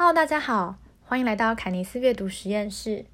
[0.00, 3.04] Hello，大家好，欢迎来到凯尼斯阅读实验室。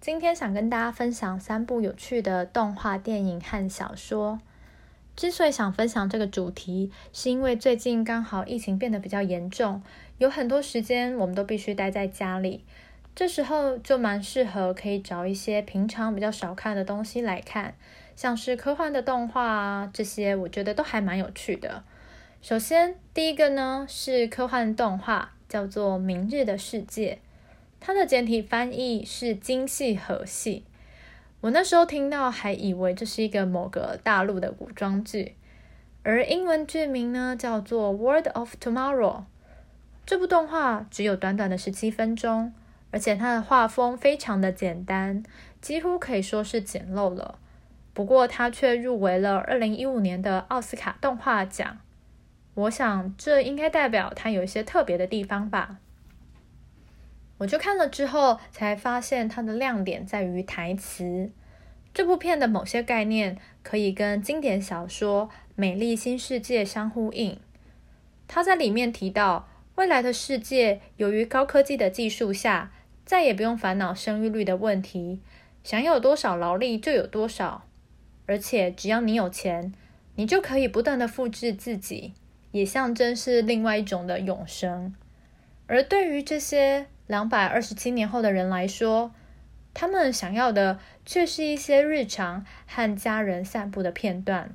[0.00, 4.40] 今天想跟大家分享三部有趣的动画电影和小说。
[5.14, 9.82] 之所以想分享这个主题，是因为最近刚好疫情变得比较严重，
[10.16, 12.64] 有很多时间我们都必须待在家里，
[13.14, 17.74] 这时候就蛮适合可以找一些平常比较少看的东西来看，
[18.14, 21.84] 像是科幻的动画啊，这些我觉得都还蛮有趣的。
[22.40, 25.34] 首先，第一个呢是科幻动画。
[25.48, 27.14] 叫做《明日的世界》，
[27.80, 30.64] 它的简体翻译是“精细和系”。
[31.42, 35.36] 我那时候听到还以为这是一个某个大陆的古装剧，
[36.02, 39.18] 而英文剧名呢叫做《World of Tomorrow》。
[40.04, 42.52] 这部动画只有短短的十七分钟，
[42.90, 45.22] 而且它的画风非常的简单，
[45.60, 47.38] 几乎可以说是简陋了。
[47.92, 51.78] 不过它却入围了二零一五年的奥斯卡动画奖。
[52.56, 55.76] 我想，这应该代表它有一些特别的地方吧。
[57.36, 61.30] 我就看了之后，才发现它的亮点在于台词。
[61.92, 67.38] 这部片的某些概念可以跟经典小说《美丽新世界》相呼应。
[68.26, 72.72] 他在里面提到，未来的世界由于高科技的技术下，
[73.04, 75.20] 再也不用烦恼生育率的问题，
[75.62, 77.66] 想有多少劳力就有多少，
[78.24, 79.74] 而且只要你有钱，
[80.14, 82.14] 你就可以不断的复制自己。
[82.56, 84.94] 也象征是另外一种的永生，
[85.66, 89.12] 而对于这些两百二十七年后的人来说，
[89.74, 94.54] 他们想要的却是一些日常和家人散步的片段。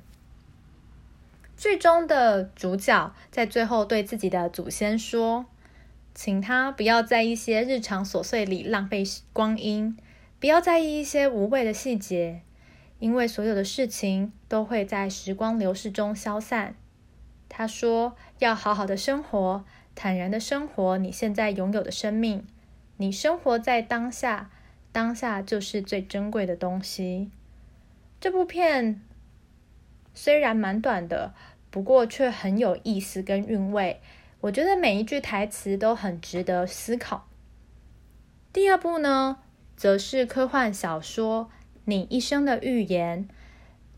[1.56, 5.46] 剧中的主角在最后对自己的祖先说
[6.12, 9.96] ：“请他不要在一些日常琐碎里浪费光阴，
[10.40, 12.40] 不要在意一些无谓的细节，
[12.98, 16.74] 因为所有的事情都会在时光流逝中消散。”
[17.54, 19.62] 他说：“要好好的生活，
[19.94, 22.46] 坦然的生活你现在拥有的生命。
[22.96, 24.50] 你生活在当下，
[24.90, 27.30] 当下就是最珍贵的东西。”
[28.18, 29.02] 这部片
[30.14, 31.34] 虽然蛮短的，
[31.70, 34.00] 不过却很有意思跟韵味。
[34.40, 37.28] 我觉得每一句台词都很值得思考。
[38.50, 39.40] 第二部呢，
[39.76, 41.50] 则是科幻小说
[41.84, 43.28] 《你一生的预言》，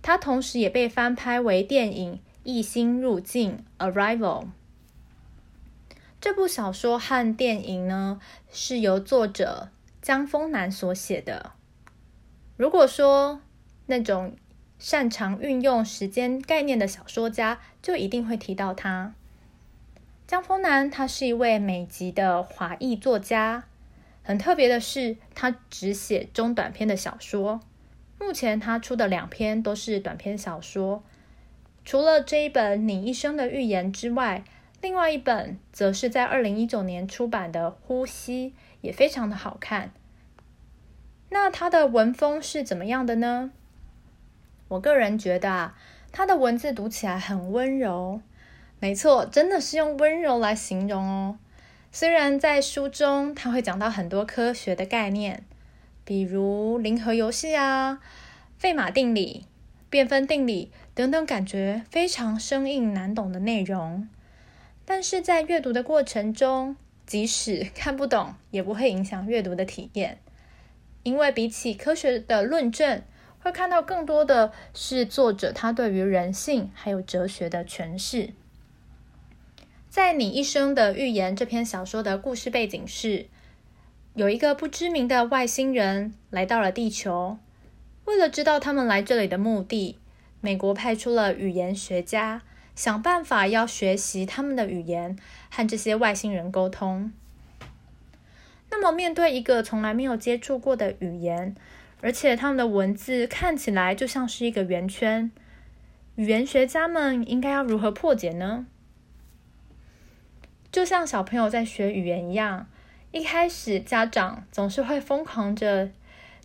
[0.03, 2.21] 它同时也被翻拍为电影。
[2.45, 4.49] 异星入境，Arrival。
[6.21, 8.21] 这部小说和电影呢，
[8.53, 9.71] 是由作者
[10.03, 11.53] 江丰南所写的。
[12.59, 13.41] 如果说
[13.87, 14.37] 那种
[14.79, 19.15] 擅长运用时间概念的小说家，就一定会提到他。
[20.27, 23.65] 江丰南他是一位美籍的华裔作家，
[24.23, 27.61] 很特别的是，他只写中短篇的小说。
[28.21, 31.03] 目前他出的两篇都是短篇小说。
[31.85, 34.43] 除了这一本《你一生的预言》之外，
[34.81, 38.51] 另外一本则是在二零一九年出版的《呼吸》，
[38.81, 39.93] 也非常的好看。
[41.31, 43.51] 那它的文风是怎么样的呢？
[44.69, 45.79] 我个人觉得啊，
[46.11, 48.21] 它的文字读起来很温柔。
[48.81, 51.39] 没错，真的是用温柔来形容哦。
[51.93, 55.45] 虽然在书中它会讲到很多科学的概念，
[56.05, 58.01] 比如零和游戏啊、
[58.59, 59.47] 费马定理。
[59.95, 64.09] 变分定理等等，感觉非常生硬难懂的内容，
[64.85, 66.75] 但是在阅读的过程中，
[67.07, 70.19] 即使看不懂，也不会影响阅读的体验，
[71.05, 73.03] 因为比起科学的论证，
[73.39, 78.31] 会看到更多的是作者他对于人性还有哲学的诠释。
[79.89, 83.27] 在你一生的预言这篇小说的故事背景是，
[84.15, 87.39] 有一个不知名的外星人来到了地球。
[88.05, 89.99] 为了知道他们来这里的目的，
[90.41, 92.43] 美国派出了语言学家，
[92.75, 95.17] 想办法要学习他们的语言，
[95.51, 97.13] 和这些外星人沟通。
[98.71, 101.55] 那么，面对一个从来没有接触过的语言，
[102.03, 105.31] 而且他们的文字看起来就像是一个圆圈，
[106.17, 108.67] 语言学家们应该要如何破解呢？
[110.71, 112.67] 就像小朋友在学语言一样，
[113.13, 115.89] 一开始家长总是会疯狂着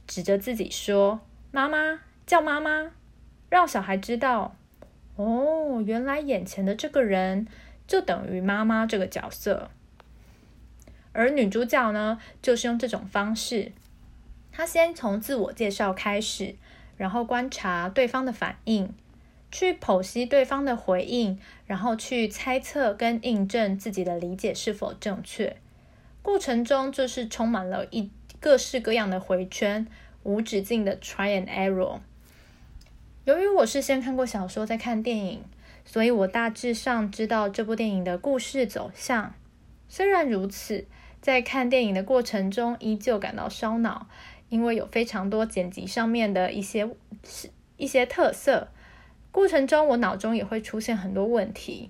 [0.07, 1.19] 指着自己说。
[1.51, 2.91] 妈妈叫妈妈，
[3.49, 4.55] 让小孩知道
[5.15, 7.47] 哦，原来眼前的这个人
[7.87, 9.71] 就等于妈妈这个角色。
[11.11, 13.71] 而女主角呢，就是用这种方式，
[14.51, 16.55] 她先从自我介绍开始，
[16.97, 18.93] 然后观察对方的反应，
[19.51, 25.57] 去剖析对方的回应，然后去猜测跟印证自己的理解是否正确。
[26.21, 29.87] 过程中就是充满了一各式各样的回圈。
[30.29, 31.99] 无止境的 try and error。
[33.25, 35.43] 由于我是先看过小说再看电影，
[35.83, 39.33] 所以我大致上知道这部电影的故事走向。
[39.87, 40.85] 虽然如此，
[41.19, 44.07] 在看电影的过程中依旧感到烧脑，
[44.49, 46.87] 因为有非常多剪辑上面的一些
[47.77, 48.67] 一些特色。
[49.31, 51.89] 过程中我脑中也会出现很多问题。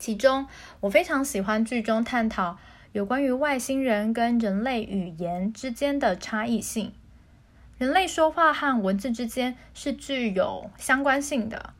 [0.00, 0.48] 其中，
[0.80, 2.58] 我非常喜欢剧中探讨
[2.92, 6.92] 有关于外星人跟人类语言之间的差异性。
[7.76, 11.74] 人类说话和文字之间是具有相关性的，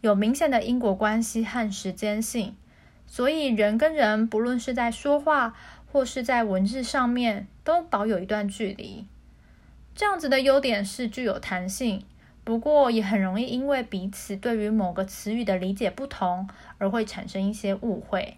[0.00, 2.56] 有明显的因果关系和时间性，
[3.06, 5.54] 所以人跟人不论是在说话
[5.90, 9.06] 或是在文字上面都保有一段距离。
[9.94, 12.04] 这样子的优点是具有弹性。
[12.44, 16.48] 不过也很容易因为彼此对于某个词语的理解不同，
[16.78, 18.36] 而会产生一些误会。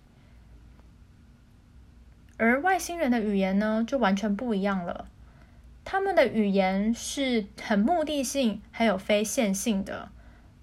[2.45, 5.09] 而外星人的语言呢，就完全不一样了。
[5.83, 10.11] 他们的语言是很目的性，还有非线性的。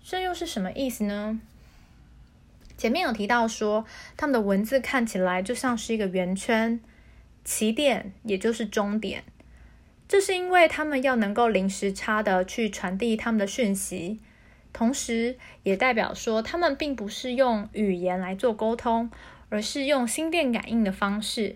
[0.04, 1.42] 这又是什么意思呢？
[2.78, 3.84] 前面有提到说，
[4.16, 6.80] 他们的文字看起来就像是一个圆圈，
[7.44, 9.24] 起点也就是终点。
[10.08, 14.20] 这是因为他们要能够零时差的去传递他们的讯息，
[14.72, 19.10] 同时也代表说他们并不是用语言来做沟通，
[19.50, 21.56] 而是用心电感应的方式。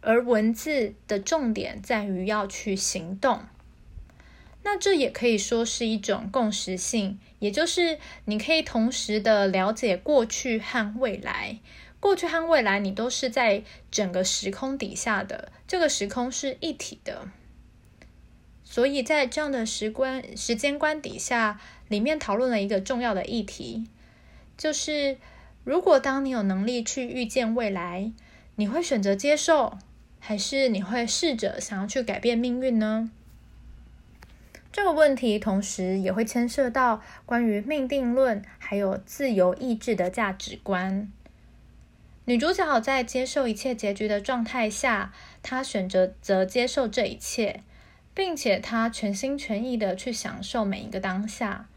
[0.00, 3.40] 而文字的重点在于要去行动。
[4.62, 11.60] 那这也可以说是一种共识性，也就是你可以同时的了解过去和未来，
[12.00, 17.28] 过去和未来你都是在整个时空底下的，这个时空是一体的。
[18.64, 23.86] 所以在这样的时观时间观底下，里面讨论了一个重要的议题，
[24.58, 25.16] 就是
[25.62, 28.12] 如果当你有能力去预见未来，
[28.56, 29.78] 你会选择接受，
[30.18, 33.10] 还是你会试着想要去改变命运呢？
[34.72, 41.10] 这个问题同时也会牵涉到关于命定论还有自由意志的价值观。
[42.24, 45.12] 女主角在接受一切结局的状态下，
[45.42, 47.62] 她选择则接受这一切。
[48.14, 51.68] 并且她全心全意的去享受每一个当下，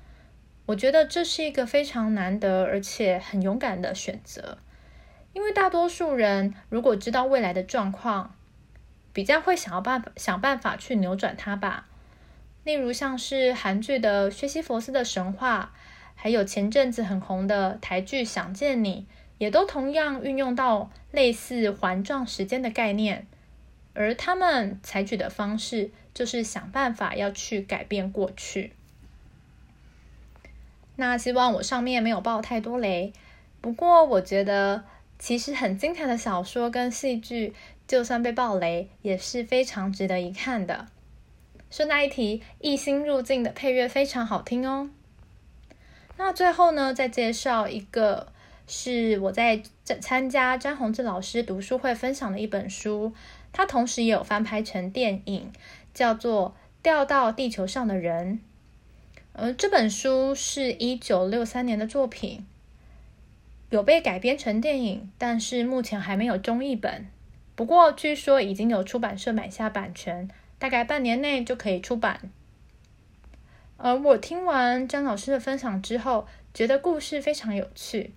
[0.68, 4.58] 我觉得这是一个非常难得而且很勇敢的选择。
[5.34, 8.36] 因为大多数人如果知道未来的状况，
[9.14, 11.88] 比较会想要办法想办法去扭转它吧。
[12.64, 15.72] 例如像是韩剧的《薛西佛斯的神话》，
[16.16, 23.26] 还有前阵子很红的台剧《想见你》，也都同样运用到类似环状时间的概念。
[23.94, 28.74] 而他们采取的方式就是想办法要去改变过去。
[30.96, 33.14] 那希望我上面没有爆太多雷。
[33.62, 34.84] 不过我觉得
[35.20, 37.54] 其实很精彩的小说跟戏剧，
[37.86, 40.88] 就算被爆雷也是非常值得一看的。
[41.70, 44.90] 顺带一提，《一心入境》的配乐非常好听哦。
[46.18, 48.32] 那最后呢，再介绍一个
[48.66, 53.14] 是我在参加詹宏志老师读书会分享的一本书。
[53.52, 55.52] 它同时也有翻拍成电影，
[55.94, 56.50] 叫做
[56.82, 58.36] 《掉到地球上的人》。
[59.34, 62.46] 呃，这本书是一九六三年的作品，
[63.70, 67.08] 有被改编成电影，但是目前还没有中译本。
[67.56, 72.32] 不过据说已经有出版社买下版权，大概半年内就可以出版。
[73.78, 78.14] 而我听完张老师的分享之后，觉得故事非常有趣。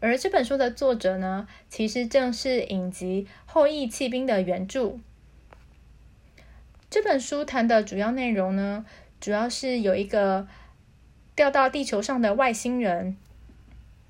[0.00, 4.96] 而这本书的作者呢，其实正是影集《后羿弃兵》的原著。
[6.88, 8.86] 这本书谈的主要内容呢，
[9.20, 10.48] 主要是有一个
[11.36, 13.16] 掉到地球上的外星人，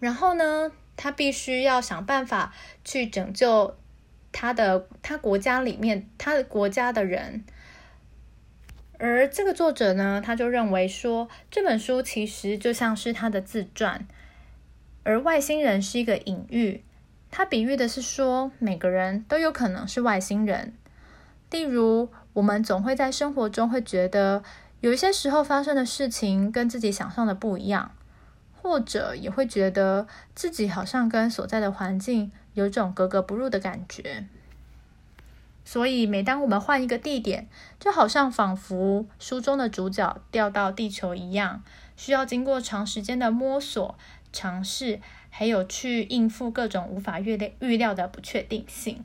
[0.00, 2.52] 然后呢，他必须要想办法
[2.84, 3.76] 去拯救
[4.32, 7.44] 他的他国家里面他的国家的人。
[8.98, 14.06] 而这个作者呢，他就认为说，这本书其实就像是他的自传。
[15.02, 16.84] 而外星人是一个隐喻，
[17.30, 20.74] 它比喻的是说，每个人都有可能是外星人。
[21.50, 24.42] 例如，我们总会在生活中会觉得，
[24.80, 27.92] 有一些时候发生的事情跟自己想象的不一样，
[28.62, 34.26] 或者也会觉得自己好像跟所在的环境有种格格不入的感觉。
[35.64, 37.48] 所以，每当我们换一个地点，
[37.78, 41.62] 就好像仿佛书中的主角掉到地球一样，
[41.96, 43.96] 需要经过长时间的摸索。
[44.32, 49.04] 尝试，还有去应付各种无法预料预料的不确定性。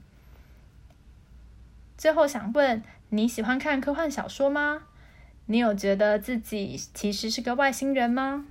[1.97, 4.83] 最后想问，你喜欢看科幻小说吗？
[5.47, 8.45] 你有觉得自己其实是个外星人吗？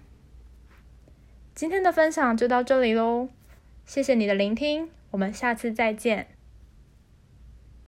[1.55, 3.29] 今天的分享就到这里喽，
[3.87, 6.34] 谢谢你的聆听，我们下次再见。